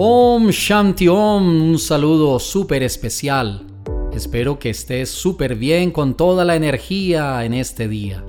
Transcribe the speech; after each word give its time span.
Om 0.00 0.50
Shanti 0.50 1.08
Om, 1.08 1.70
un 1.70 1.76
saludo 1.76 2.38
súper 2.38 2.84
especial. 2.84 3.66
Espero 4.12 4.56
que 4.56 4.70
estés 4.70 5.10
súper 5.10 5.56
bien 5.56 5.90
con 5.90 6.16
toda 6.16 6.44
la 6.44 6.54
energía 6.54 7.44
en 7.44 7.52
este 7.52 7.88
día. 7.88 8.24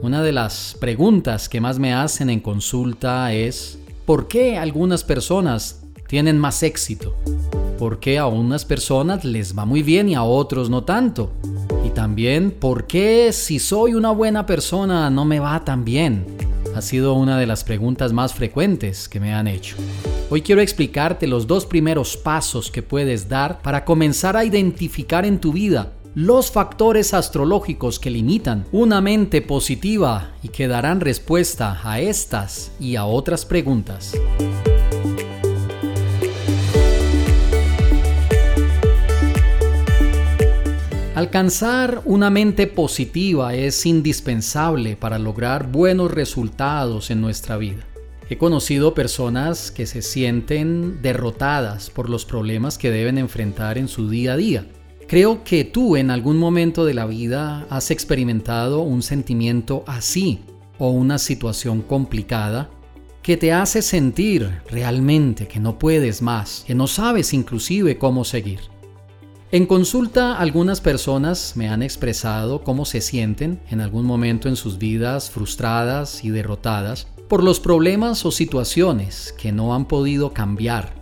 Una 0.00 0.22
de 0.22 0.32
las 0.32 0.74
preguntas 0.80 1.50
que 1.50 1.60
más 1.60 1.78
me 1.78 1.92
hacen 1.92 2.30
en 2.30 2.40
consulta 2.40 3.30
es, 3.34 3.78
¿por 4.06 4.26
qué 4.26 4.56
algunas 4.56 5.04
personas 5.04 5.82
tienen 6.08 6.38
más 6.38 6.62
éxito? 6.62 7.14
¿Por 7.78 8.00
qué 8.00 8.16
a 8.16 8.24
unas 8.24 8.64
personas 8.64 9.22
les 9.22 9.54
va 9.54 9.66
muy 9.66 9.82
bien 9.82 10.08
y 10.08 10.14
a 10.14 10.22
otros 10.22 10.70
no 10.70 10.84
tanto? 10.84 11.34
Y 11.84 11.90
también, 11.90 12.52
¿por 12.52 12.86
qué 12.86 13.34
si 13.34 13.58
soy 13.58 13.92
una 13.92 14.12
buena 14.12 14.46
persona 14.46 15.10
no 15.10 15.26
me 15.26 15.40
va 15.40 15.62
tan 15.62 15.84
bien? 15.84 16.41
Ha 16.74 16.80
sido 16.80 17.14
una 17.14 17.38
de 17.38 17.46
las 17.46 17.64
preguntas 17.64 18.12
más 18.12 18.32
frecuentes 18.32 19.08
que 19.08 19.20
me 19.20 19.34
han 19.34 19.46
hecho. 19.46 19.76
Hoy 20.30 20.40
quiero 20.40 20.62
explicarte 20.62 21.26
los 21.26 21.46
dos 21.46 21.66
primeros 21.66 22.16
pasos 22.16 22.70
que 22.70 22.82
puedes 22.82 23.28
dar 23.28 23.60
para 23.60 23.84
comenzar 23.84 24.36
a 24.36 24.44
identificar 24.44 25.26
en 25.26 25.38
tu 25.38 25.52
vida 25.52 25.92
los 26.14 26.50
factores 26.50 27.14
astrológicos 27.14 27.98
que 27.98 28.10
limitan 28.10 28.66
una 28.72 29.00
mente 29.00 29.42
positiva 29.42 30.32
y 30.42 30.48
que 30.48 30.68
darán 30.68 31.00
respuesta 31.00 31.80
a 31.82 32.00
estas 32.00 32.72
y 32.80 32.96
a 32.96 33.04
otras 33.04 33.44
preguntas. 33.44 34.12
Alcanzar 41.22 42.02
una 42.04 42.30
mente 42.30 42.66
positiva 42.66 43.54
es 43.54 43.86
indispensable 43.86 44.96
para 44.96 45.20
lograr 45.20 45.70
buenos 45.70 46.10
resultados 46.10 47.12
en 47.12 47.20
nuestra 47.20 47.56
vida. 47.58 47.86
He 48.28 48.36
conocido 48.38 48.92
personas 48.92 49.70
que 49.70 49.86
se 49.86 50.02
sienten 50.02 51.00
derrotadas 51.00 51.90
por 51.90 52.10
los 52.10 52.24
problemas 52.24 52.76
que 52.76 52.90
deben 52.90 53.18
enfrentar 53.18 53.78
en 53.78 53.86
su 53.86 54.10
día 54.10 54.32
a 54.32 54.36
día. 54.36 54.66
Creo 55.06 55.44
que 55.44 55.62
tú 55.62 55.96
en 55.96 56.10
algún 56.10 56.38
momento 56.38 56.84
de 56.84 56.94
la 56.94 57.06
vida 57.06 57.68
has 57.70 57.92
experimentado 57.92 58.80
un 58.80 59.00
sentimiento 59.00 59.84
así 59.86 60.40
o 60.78 60.90
una 60.90 61.18
situación 61.18 61.82
complicada 61.82 62.68
que 63.22 63.36
te 63.36 63.52
hace 63.52 63.80
sentir 63.80 64.60
realmente 64.68 65.46
que 65.46 65.60
no 65.60 65.78
puedes 65.78 66.20
más, 66.20 66.64
que 66.66 66.74
no 66.74 66.88
sabes 66.88 67.32
inclusive 67.32 67.96
cómo 67.96 68.24
seguir. 68.24 68.72
En 69.54 69.66
consulta 69.66 70.38
algunas 70.38 70.80
personas 70.80 71.58
me 71.58 71.68
han 71.68 71.82
expresado 71.82 72.64
cómo 72.64 72.86
se 72.86 73.02
sienten 73.02 73.60
en 73.68 73.82
algún 73.82 74.06
momento 74.06 74.48
en 74.48 74.56
sus 74.56 74.78
vidas 74.78 75.28
frustradas 75.28 76.24
y 76.24 76.30
derrotadas 76.30 77.06
por 77.28 77.44
los 77.44 77.60
problemas 77.60 78.24
o 78.24 78.30
situaciones 78.30 79.34
que 79.36 79.52
no 79.52 79.74
han 79.74 79.84
podido 79.84 80.32
cambiar. 80.32 80.94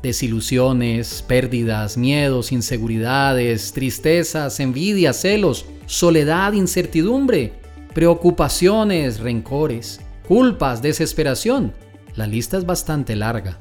Desilusiones, 0.00 1.24
pérdidas, 1.26 1.96
miedos, 1.96 2.52
inseguridades, 2.52 3.72
tristezas, 3.72 4.60
envidia, 4.60 5.12
celos, 5.12 5.64
soledad, 5.86 6.52
incertidumbre, 6.52 7.54
preocupaciones, 7.94 9.18
rencores, 9.18 10.00
culpas, 10.28 10.82
desesperación. 10.82 11.72
La 12.14 12.28
lista 12.28 12.58
es 12.58 12.64
bastante 12.64 13.16
larga. 13.16 13.58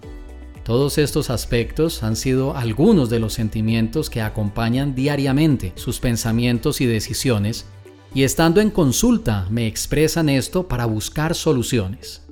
Todos 0.68 0.98
estos 0.98 1.30
aspectos 1.30 2.04
han 2.04 2.18
sido 2.18 2.58
algunos 2.58 3.10
de 3.10 3.20
los 3.20 3.32
sentimientos 3.32 4.10
que 4.10 4.20
acompañan 4.22 4.96
diariamente 4.96 5.72
sus 5.76 6.02
pensamientos 6.02 6.82
y 6.82 6.86
decisiones 6.86 7.68
y 8.14 8.24
estando 8.24 8.60
en 8.60 8.70
consulta 8.70 9.48
me 9.50 9.66
expresan 9.66 10.28
esto 10.28 10.68
para 10.68 10.86
buscar 10.86 11.36
soluciones. 11.36 12.28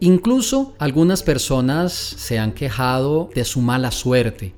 Incluso 0.00 0.74
algunas 0.78 1.22
personas 1.22 1.92
se 1.92 2.38
han 2.38 2.52
quejado 2.52 3.28
de 3.34 3.44
su 3.44 3.60
mala 3.60 3.90
suerte 3.90 4.54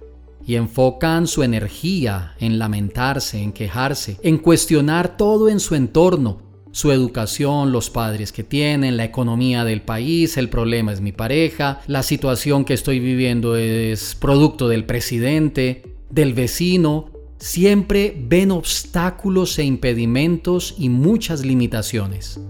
y 0.46 0.54
enfocan 0.54 1.26
su 1.26 1.42
energía 1.42 2.36
en 2.38 2.60
lamentarse, 2.60 3.42
en 3.42 3.50
quejarse, 3.50 4.20
en 4.22 4.38
cuestionar 4.38 5.16
todo 5.16 5.48
en 5.48 5.58
su 5.58 5.74
entorno, 5.74 6.47
su 6.72 6.92
educación, 6.92 7.72
los 7.72 7.90
padres 7.90 8.32
que 8.32 8.44
tienen, 8.44 8.96
la 8.96 9.04
economía 9.04 9.64
del 9.64 9.82
país, 9.82 10.36
el 10.36 10.48
problema 10.48 10.92
es 10.92 11.00
mi 11.00 11.12
pareja, 11.12 11.80
la 11.86 12.02
situación 12.02 12.64
que 12.64 12.74
estoy 12.74 13.00
viviendo 13.00 13.56
es 13.56 14.14
producto 14.14 14.68
del 14.68 14.84
presidente, 14.84 15.82
del 16.10 16.34
vecino, 16.34 17.10
siempre 17.38 18.16
ven 18.18 18.50
obstáculos 18.50 19.58
e 19.58 19.64
impedimentos 19.64 20.74
y 20.78 20.88
muchas 20.88 21.44
limitaciones. 21.44 22.40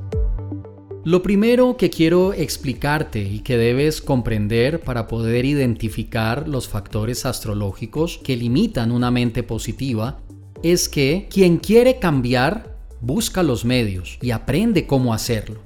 Lo 1.05 1.23
primero 1.23 1.77
que 1.77 1.89
quiero 1.89 2.35
explicarte 2.35 3.23
y 3.23 3.39
que 3.41 3.57
debes 3.57 4.03
comprender 4.03 4.81
para 4.81 5.07
poder 5.07 5.45
identificar 5.45 6.47
los 6.49 6.69
factores 6.69 7.25
astrológicos 7.25 8.19
que 8.23 8.37
limitan 8.37 8.91
una 8.91 9.11
mente 9.11 9.43
positiva 9.43 10.21
es 10.63 10.89
que 10.89 11.29
quien 11.31 11.59
quiere 11.59 11.99
cambiar 11.99 12.68
busca 13.01 13.43
los 13.43 13.65
medios 13.65 14.19
y 14.21 14.31
aprende 14.31 14.87
cómo 14.87 15.15
hacerlo. 15.15 15.61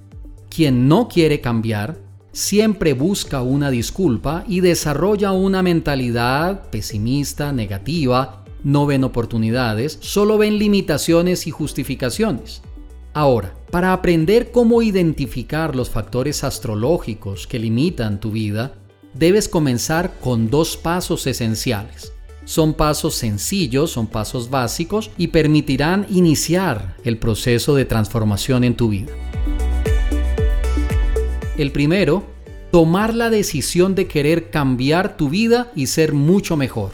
Quien 0.48 0.88
no 0.88 1.08
quiere 1.08 1.40
cambiar 1.40 1.98
siempre 2.32 2.92
busca 2.92 3.42
una 3.42 3.70
disculpa 3.70 4.44
y 4.48 4.60
desarrolla 4.60 5.32
una 5.32 5.62
mentalidad 5.62 6.68
pesimista, 6.70 7.52
negativa 7.52 8.42
no 8.64 8.86
ven 8.86 9.04
oportunidades, 9.04 9.98
solo 10.00 10.38
ven 10.38 10.58
limitaciones 10.58 11.46
y 11.46 11.50
justificaciones. 11.50 12.62
Ahora, 13.12 13.54
para 13.70 13.92
aprender 13.92 14.52
cómo 14.52 14.82
identificar 14.82 15.76
los 15.76 15.90
factores 15.90 16.44
astrológicos 16.44 17.46
que 17.46 17.58
limitan 17.58 18.20
tu 18.20 18.30
vida, 18.30 18.74
debes 19.14 19.48
comenzar 19.48 20.18
con 20.20 20.48
dos 20.48 20.76
pasos 20.76 21.26
esenciales. 21.26 22.12
Son 22.44 22.74
pasos 22.74 23.14
sencillos, 23.14 23.90
son 23.90 24.06
pasos 24.06 24.50
básicos 24.50 25.10
y 25.16 25.28
permitirán 25.28 26.06
iniciar 26.10 26.96
el 27.04 27.18
proceso 27.18 27.74
de 27.74 27.84
transformación 27.84 28.64
en 28.64 28.76
tu 28.76 28.88
vida. 28.88 29.12
El 31.56 31.70
primero, 31.70 32.24
tomar 32.72 33.14
la 33.14 33.30
decisión 33.30 33.94
de 33.94 34.08
querer 34.08 34.50
cambiar 34.50 35.16
tu 35.16 35.28
vida 35.28 35.70
y 35.76 35.86
ser 35.86 36.14
mucho 36.14 36.56
mejor. 36.56 36.90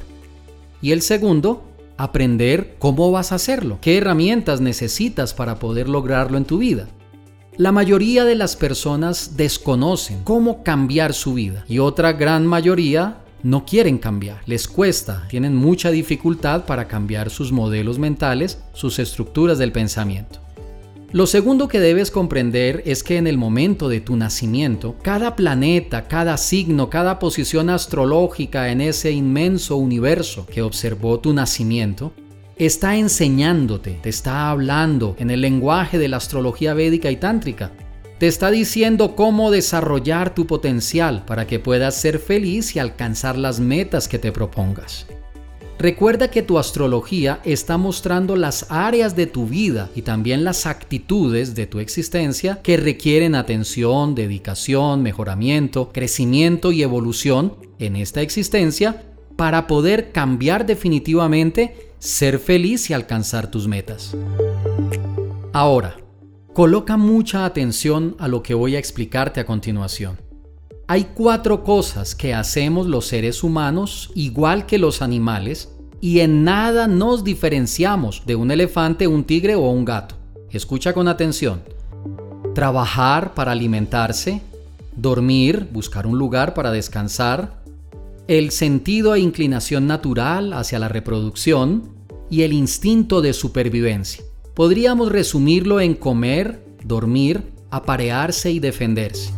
Y 0.83 0.93
el 0.93 1.03
segundo, 1.03 1.65
aprender 1.97 2.77
cómo 2.79 3.11
vas 3.11 3.33
a 3.33 3.37
hacerlo, 3.37 3.79
qué 3.81 3.97
herramientas 3.97 4.61
necesitas 4.61 5.35
para 5.35 5.59
poder 5.59 5.89
lograrlo 5.89 6.37
en 6.37 6.45
tu 6.45 6.59
vida. 6.59 6.89
La 7.57 7.73
mayoría 7.73 8.25
de 8.25 8.37
las 8.37 8.55
personas 8.55 9.37
desconocen 9.37 10.23
cómo 10.23 10.63
cambiar 10.63 11.13
su 11.13 11.35
vida 11.35 11.65
y 11.69 11.81
otra 11.81 12.13
gran 12.13 12.47
mayoría 12.47 13.19
no 13.43 13.65
quieren 13.65 13.99
cambiar, 13.99 14.41
les 14.47 14.67
cuesta, 14.67 15.27
tienen 15.29 15.55
mucha 15.55 15.91
dificultad 15.91 16.65
para 16.65 16.89
cambiar 16.89 17.31
sus 17.31 17.53
modelos 17.53 17.99
mentales, 17.99 18.63
sus 18.73 18.99
estructuras 18.99 19.59
del 19.59 19.73
pensamiento. 19.73 20.41
Lo 21.11 21.27
segundo 21.27 21.69
que 21.69 21.81
debes 21.81 22.11
comprender 22.11 22.83
es 22.85 23.03
que 23.03 23.17
en 23.17 23.27
el 23.27 23.39
momento 23.39 23.89
de 23.89 24.01
tu 24.01 24.15
nacimiento, 24.17 24.95
cada 25.01 25.37
planeta, 25.37 26.07
cada 26.07 26.37
signo, 26.37 26.91
cada 26.91 27.19
posición 27.19 27.71
astrológica 27.71 28.71
en 28.71 28.83
ese 28.83 29.11
inmenso 29.13 29.79
universo 29.79 30.47
que 30.47 30.61
observó 30.61 31.19
tu 31.19 31.33
nacimiento, 31.33 32.13
está 32.57 32.97
enseñándote, 32.97 33.99
te 34.03 34.11
está 34.11 34.51
hablando 34.51 35.17
en 35.19 35.31
el 35.31 35.41
lenguaje 35.41 35.97
de 35.97 36.09
la 36.09 36.19
astrología 36.19 36.75
védica 36.75 37.11
y 37.11 37.17
tántrica. 37.17 37.73
Te 38.19 38.27
está 38.27 38.51
diciendo 38.51 39.15
cómo 39.15 39.53
desarrollar 39.53 40.35
tu 40.35 40.49
potencial 40.49 41.25
para 41.25 41.47
que 41.47 41.61
puedas 41.61 41.95
ser 41.95 42.19
feliz 42.19 42.75
y 42.75 42.81
alcanzar 42.81 43.39
las 43.39 43.61
metas 43.61 44.09
que 44.09 44.19
te 44.19 44.33
propongas. 44.33 45.07
Recuerda 45.79 46.29
que 46.29 46.43
tu 46.43 46.59
astrología 46.59 47.39
está 47.45 47.79
mostrando 47.79 48.35
las 48.35 48.67
áreas 48.71 49.15
de 49.15 49.29
tu 49.29 49.47
vida 49.47 49.89
y 49.95 50.03
también 50.03 50.43
las 50.43 50.67
actitudes 50.67 51.55
de 51.55 51.69
tu 51.69 51.79
existencia 51.79 52.61
que 52.61 52.77
requieren 52.77 53.37
atención, 53.37 54.17
dedicación, 54.17 55.05
mejoramiento, 55.05 55.93
crecimiento 55.93 56.73
y 56.73 56.83
evolución 56.83 57.55
en 57.79 57.95
esta 57.95 58.21
existencia 58.21 59.05
para 59.37 59.69
poder 59.69 60.11
cambiar 60.11 60.67
definitivamente, 60.67 61.93
ser 62.01 62.41
feliz 62.41 62.91
y 62.91 62.95
alcanzar 62.95 63.49
tus 63.49 63.69
metas. 63.69 64.17
Ahora, 65.53 65.97
coloca 66.59 66.97
mucha 66.97 67.45
atención 67.45 68.17
a 68.19 68.27
lo 68.27 68.43
que 68.43 68.53
voy 68.53 68.75
a 68.75 68.81
explicarte 68.81 69.39
a 69.39 69.47
continuación. 69.47 70.19
Hay 70.89 71.11
cuatro 71.15 71.63
cosas 71.63 72.17
que 72.17 72.35
hacemos 72.35 72.89
los 72.89 73.07
seres 73.07 73.45
humanos 73.45 74.11
igual 74.17 74.67
que 74.67 74.77
los 74.77 75.01
animales 75.01 75.73
y 76.01 76.19
en 76.19 76.43
nada 76.43 76.89
nos 76.89 77.23
diferenciamos 77.23 78.25
de 78.27 78.35
un 78.35 78.51
elefante, 78.51 79.07
un 79.07 79.23
tigre 79.23 79.55
o 79.55 79.71
un 79.71 79.85
gato. 79.85 80.17
Escucha 80.51 80.93
con 80.93 81.07
atención. 81.07 81.63
Trabajar 82.57 83.35
para 83.35 83.53
alimentarse, 83.53 84.43
dormir, 84.97 85.69
buscar 85.71 86.09
un 86.09 86.19
lugar 86.19 86.55
para 86.55 86.73
descansar, 86.73 87.63
el 88.27 88.51
sentido 88.51 89.15
e 89.15 89.21
inclinación 89.21 89.87
natural 89.87 90.53
hacia 90.53 90.81
la 90.81 90.89
reproducción 90.89 91.95
y 92.29 92.43
el 92.43 92.53
instinto 92.53 93.23
de 93.23 93.33
supervivencia. 93.33 94.25
Podríamos 94.59 95.13
resumirlo 95.13 95.81
en 95.81 95.95
comer, 95.95 96.65
dormir, 96.83 97.45
aparearse 97.71 98.51
y 98.51 98.59
defenderse. 98.59 99.31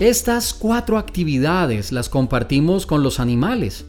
Estas 0.00 0.52
cuatro 0.52 0.98
actividades 0.98 1.92
las 1.92 2.08
compartimos 2.08 2.84
con 2.84 3.04
los 3.04 3.20
animales. 3.20 3.84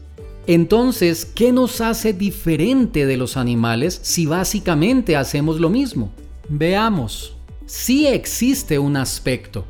Entonces, 0.46 1.24
¿qué 1.24 1.50
nos 1.50 1.80
hace 1.80 2.12
diferente 2.12 3.06
de 3.06 3.16
los 3.16 3.36
animales 3.36 3.98
si 4.04 4.24
básicamente 4.26 5.16
hacemos 5.16 5.58
lo 5.58 5.68
mismo? 5.68 6.12
Veamos. 6.48 7.36
Sí 7.66 8.06
existe 8.06 8.78
un 8.78 8.96
aspecto 8.96 9.64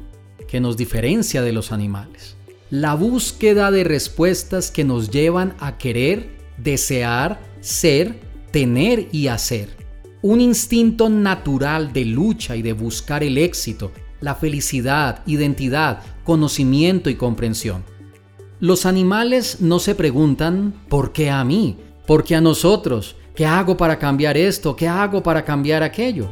que 0.47 0.61
nos 0.61 0.77
diferencia 0.77 1.41
de 1.41 1.53
los 1.53 1.73
animales. 1.73 2.37
La 2.69 2.93
búsqueda 2.93 3.71
de 3.71 3.85
respuestas 3.85 4.71
que 4.71 4.85
nos 4.85 5.11
llevan 5.11 5.55
a 5.59 5.79
querer, 5.79 6.37
desear, 6.59 7.41
ser, 7.63 8.21
tener 8.51 9.09
y 9.11 9.29
hacer. 9.29 9.84
Un 10.25 10.41
instinto 10.41 11.11
natural 11.11 11.93
de 11.93 12.07
lucha 12.07 12.57
y 12.57 12.63
de 12.63 12.73
buscar 12.73 13.23
el 13.23 13.37
éxito, 13.37 13.93
la 14.23 14.35
felicidad, 14.35 15.23
identidad, 15.27 16.01
conocimiento 16.25 17.11
y 17.11 17.17
comprensión. 17.17 17.85
Los 18.59 18.87
animales 18.87 19.61
no 19.61 19.79
se 19.79 19.95
preguntan 19.95 20.73
¿por 20.89 21.13
qué 21.13 21.29
a 21.29 21.45
mí? 21.45 21.77
¿Por 22.07 22.25
qué 22.25 22.37
a 22.37 22.41
nosotros? 22.41 23.17
¿Qué 23.35 23.45
hago 23.45 23.77
para 23.77 23.99
cambiar 23.99 24.39
esto? 24.39 24.75
¿Qué 24.75 24.89
hago 24.89 25.23
para 25.23 25.45
cambiar 25.45 25.83
aquello? 25.83 26.31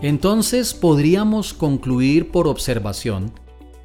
Entonces 0.00 0.74
podríamos 0.74 1.54
concluir 1.54 2.30
por 2.30 2.46
observación 2.46 3.32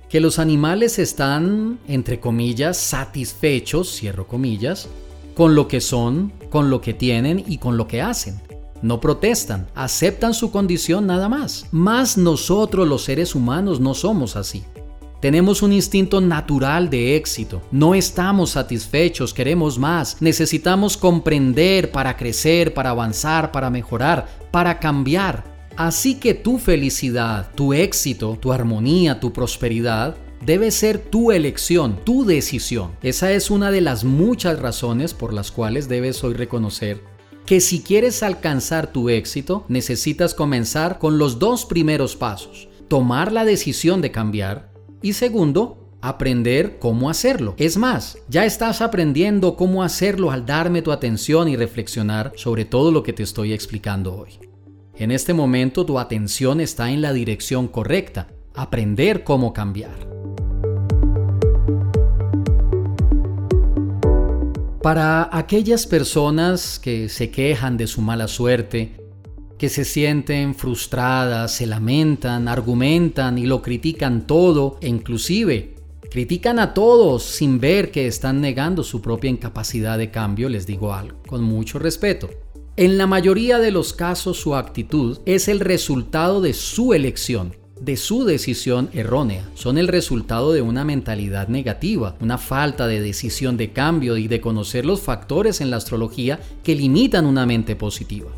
que 0.09 0.19
los 0.19 0.37
animales 0.37 0.99
están, 0.99 1.79
entre 1.87 2.19
comillas, 2.19 2.77
satisfechos, 2.77 3.91
cierro 3.97 4.27
comillas, 4.27 4.89
con 5.33 5.55
lo 5.55 5.67
que 5.67 5.81
son, 5.81 6.31
con 6.51 6.69
lo 6.69 6.81
que 6.81 6.93
tienen 6.93 7.43
y 7.47 7.57
con 7.57 7.75
lo 7.75 7.87
que 7.87 8.03
hacen. 8.03 8.39
No 8.81 9.01
protestan, 9.01 9.67
aceptan 9.75 10.33
su 10.33 10.51
condición 10.51 11.05
nada 11.07 11.27
más. 11.27 11.65
Más 11.71 12.17
nosotros 12.17 12.87
los 12.87 13.03
seres 13.03 13.35
humanos 13.35 13.79
no 13.79 13.93
somos 13.93 14.35
así. 14.35 14.63
Tenemos 15.19 15.61
un 15.61 15.73
instinto 15.73 16.21
natural 16.21 16.89
de 16.89 17.17
éxito. 17.17 17.61
No 17.71 17.93
estamos 17.93 18.51
satisfechos, 18.51 19.33
queremos 19.33 19.77
más. 19.77 20.15
Necesitamos 20.21 20.95
comprender 20.95 21.91
para 21.91 22.15
crecer, 22.15 22.73
para 22.73 22.91
avanzar, 22.91 23.51
para 23.51 23.69
mejorar, 23.69 24.27
para 24.49 24.79
cambiar. 24.79 25.43
Así 25.75 26.15
que 26.15 26.33
tu 26.33 26.57
felicidad, 26.57 27.51
tu 27.53 27.73
éxito, 27.73 28.37
tu 28.39 28.53
armonía, 28.53 29.19
tu 29.19 29.33
prosperidad 29.33 30.15
debe 30.45 30.71
ser 30.71 30.99
tu 30.99 31.33
elección, 31.33 31.99
tu 32.05 32.23
decisión. 32.23 32.91
Esa 33.01 33.33
es 33.33 33.51
una 33.51 33.71
de 33.71 33.81
las 33.81 34.05
muchas 34.05 34.59
razones 34.59 35.13
por 35.13 35.33
las 35.33 35.51
cuales 35.51 35.89
debes 35.89 36.23
hoy 36.23 36.33
reconocer 36.33 37.18
que 37.49 37.61
si 37.61 37.81
quieres 37.81 38.21
alcanzar 38.21 38.91
tu 38.91 39.09
éxito, 39.09 39.65
necesitas 39.69 40.35
comenzar 40.35 40.99
con 40.99 41.17
los 41.17 41.39
dos 41.39 41.65
primeros 41.65 42.15
pasos. 42.15 42.69
Tomar 42.87 43.31
la 43.31 43.43
decisión 43.43 44.01
de 44.01 44.11
cambiar 44.11 44.71
y 45.01 45.13
segundo, 45.13 45.89
aprender 45.99 46.77
cómo 46.77 47.09
hacerlo. 47.09 47.55
Es 47.57 47.75
más, 47.75 48.19
ya 48.27 48.45
estás 48.45 48.81
aprendiendo 48.81 49.55
cómo 49.55 49.81
hacerlo 49.81 50.29
al 50.29 50.45
darme 50.45 50.83
tu 50.83 50.91
atención 50.91 51.47
y 51.47 51.55
reflexionar 51.55 52.33
sobre 52.35 52.65
todo 52.65 52.91
lo 52.91 53.01
que 53.01 53.13
te 53.13 53.23
estoy 53.23 53.51
explicando 53.51 54.15
hoy. 54.15 54.37
En 54.95 55.09
este 55.09 55.33
momento 55.33 55.87
tu 55.87 55.97
atención 55.97 56.61
está 56.61 56.91
en 56.91 57.01
la 57.01 57.13
dirección 57.13 57.67
correcta, 57.67 58.27
aprender 58.53 59.23
cómo 59.23 59.53
cambiar. 59.53 60.18
Para 64.81 65.29
aquellas 65.37 65.85
personas 65.85 66.79
que 66.79 67.09
se 67.09 67.29
quejan 67.31 67.75
de 67.75 67.85
su 67.85 68.01
mala 68.01 68.29
suerte, 68.29 68.95
que 69.57 69.67
se 69.67 69.83
sienten 69.83 70.55
frustradas, 70.55 71.53
se 71.53 71.65
lamentan, 71.65 72.47
argumentan 72.47 73.37
y 73.37 73.45
lo 73.45 73.61
critican 73.61 74.25
todo 74.25 74.77
e 74.81 74.87
inclusive 74.87 75.75
critican 76.09 76.59
a 76.59 76.73
todos 76.73 77.23
sin 77.23 77.59
ver 77.59 77.91
que 77.91 78.07
están 78.07 78.41
negando 78.41 78.83
su 78.83 79.01
propia 79.01 79.29
incapacidad 79.29 79.97
de 79.97 80.11
cambio, 80.11 80.49
les 80.49 80.65
digo 80.65 80.93
algo, 80.93 81.21
con 81.27 81.43
mucho 81.43 81.77
respeto. 81.77 82.29
En 82.77 82.97
la 82.97 83.05
mayoría 83.05 83.59
de 83.59 83.71
los 83.71 83.91
casos 83.93 84.37
su 84.37 84.55
actitud 84.55 85.19
es 85.25 85.49
el 85.49 85.59
resultado 85.59 86.39
de 86.39 86.53
su 86.53 86.93
elección, 86.93 87.55
de 87.79 87.97
su 87.97 88.25
decisión 88.25 88.89
errónea. 88.93 89.43
Son 89.55 89.77
el 89.77 89.87
resultado 89.87 90.53
de 90.53 90.61
una 90.61 90.83
mentalidad 90.83 91.47
negativa, 91.47 92.15
una 92.19 92.37
falta 92.37 92.87
de 92.87 93.01
decisión 93.01 93.57
de 93.57 93.71
cambio 93.71 94.17
y 94.17 94.27
de 94.27 94.41
conocer 94.41 94.85
los 94.85 95.01
factores 95.01 95.61
en 95.61 95.71
la 95.71 95.77
astrología 95.77 96.39
que 96.63 96.75
limitan 96.75 97.25
una 97.25 97.45
mente 97.45 97.75
positiva. 97.75 98.29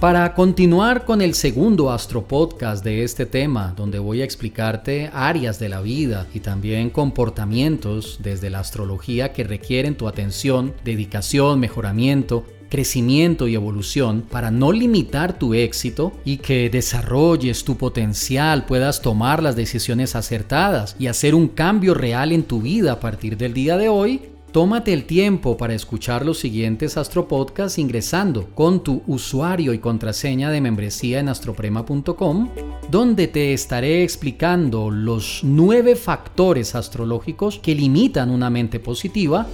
Para 0.00 0.32
continuar 0.34 1.04
con 1.04 1.20
el 1.20 1.34
segundo 1.34 1.90
Astro 1.90 2.28
Podcast 2.28 2.84
de 2.84 3.02
este 3.02 3.26
tema, 3.26 3.74
donde 3.76 3.98
voy 3.98 4.20
a 4.20 4.24
explicarte 4.24 5.10
áreas 5.12 5.58
de 5.58 5.68
la 5.68 5.80
vida 5.80 6.28
y 6.32 6.38
también 6.38 6.90
comportamientos 6.90 8.20
desde 8.22 8.48
la 8.48 8.60
astrología 8.60 9.32
que 9.32 9.42
requieren 9.42 9.96
tu 9.96 10.06
atención, 10.06 10.72
dedicación, 10.84 11.58
mejoramiento, 11.58 12.44
crecimiento 12.68 13.48
y 13.48 13.54
evolución 13.54 14.24
para 14.30 14.50
no 14.50 14.72
limitar 14.72 15.38
tu 15.38 15.54
éxito 15.54 16.12
y 16.24 16.38
que 16.38 16.70
desarrolles 16.70 17.64
tu 17.64 17.76
potencial, 17.76 18.66
puedas 18.66 19.02
tomar 19.02 19.42
las 19.42 19.56
decisiones 19.56 20.14
acertadas 20.16 20.96
y 20.98 21.06
hacer 21.06 21.34
un 21.34 21.48
cambio 21.48 21.94
real 21.94 22.32
en 22.32 22.44
tu 22.44 22.62
vida 22.62 22.92
a 22.92 23.00
partir 23.00 23.36
del 23.36 23.54
día 23.54 23.76
de 23.76 23.88
hoy, 23.88 24.22
Tómate 24.52 24.94
el 24.94 25.04
tiempo 25.04 25.58
para 25.58 25.74
escuchar 25.74 26.24
los 26.24 26.38
siguientes 26.38 26.96
Astropodcasts 26.96 27.78
ingresando 27.78 28.46
con 28.54 28.82
tu 28.82 29.02
usuario 29.06 29.74
y 29.74 29.78
contraseña 29.78 30.50
de 30.50 30.62
membresía 30.62 31.20
en 31.20 31.28
astroprema.com, 31.28 32.48
donde 32.90 33.28
te 33.28 33.52
estaré 33.52 34.02
explicando 34.02 34.90
los 34.90 35.40
nueve 35.42 35.96
factores 35.96 36.74
astrológicos 36.74 37.58
que 37.58 37.74
limitan 37.74 38.30
una 38.30 38.48
mente 38.48 38.80
positiva 38.80 39.46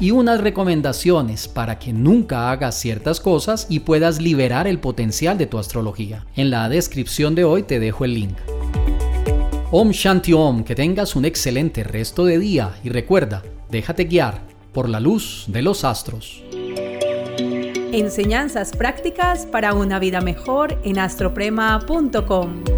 y 0.00 0.10
unas 0.10 0.40
recomendaciones 0.40 1.48
para 1.48 1.78
que 1.78 1.92
nunca 1.92 2.50
hagas 2.50 2.74
ciertas 2.78 3.20
cosas 3.20 3.66
y 3.68 3.80
puedas 3.80 4.20
liberar 4.20 4.66
el 4.66 4.78
potencial 4.78 5.38
de 5.38 5.46
tu 5.46 5.58
astrología. 5.58 6.26
En 6.36 6.50
la 6.50 6.68
descripción 6.68 7.34
de 7.34 7.44
hoy 7.44 7.62
te 7.62 7.80
dejo 7.80 8.04
el 8.04 8.14
link. 8.14 8.36
Om 9.70 9.90
Shanti 9.90 10.32
Om, 10.32 10.64
que 10.64 10.74
tengas 10.74 11.14
un 11.16 11.24
excelente 11.24 11.84
resto 11.84 12.24
de 12.24 12.38
día 12.38 12.72
y 12.82 12.88
recuerda, 12.88 13.42
Déjate 13.70 14.04
guiar 14.04 14.40
por 14.72 14.88
la 14.88 15.00
luz 15.00 15.44
de 15.48 15.62
los 15.62 15.84
astros. 15.84 16.42
Enseñanzas 17.92 18.72
prácticas 18.72 19.46
para 19.46 19.74
una 19.74 19.98
vida 19.98 20.20
mejor 20.20 20.80
en 20.84 20.98
astroprema.com. 20.98 22.77